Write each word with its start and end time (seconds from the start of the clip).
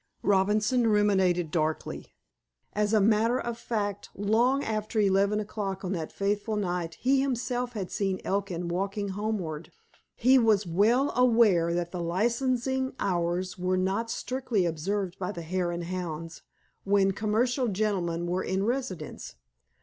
Robinson 0.23 0.87
ruminated 0.87 1.51
darkly. 1.51 2.15
As 2.73 2.91
a 2.91 2.99
matter 2.99 3.37
of 3.39 3.55
fact, 3.55 4.09
long 4.15 4.63
after 4.63 4.99
eleven 4.99 5.39
o'clock 5.39 5.85
on 5.85 5.91
that 5.91 6.11
fateful 6.11 6.55
night, 6.55 6.95
he 6.95 7.21
himself 7.21 7.73
had 7.73 7.91
seen 7.91 8.19
Elkin 8.25 8.67
walking 8.67 9.09
homeward. 9.09 9.71
He 10.15 10.39
was 10.39 10.65
well 10.65 11.11
aware 11.15 11.71
that 11.75 11.91
the 11.91 12.01
licensing 12.01 12.93
hours 12.99 13.59
were 13.59 13.77
not 13.77 14.09
strictly 14.09 14.65
observed 14.65 15.19
by 15.19 15.31
the 15.31 15.43
Hare 15.43 15.69
and 15.69 15.83
Hounds 15.83 16.41
when 16.83 17.11
"commercial 17.11 17.67
gentlemen" 17.67 18.25
were 18.25 18.43
in 18.43 18.63
residence. 18.65 19.35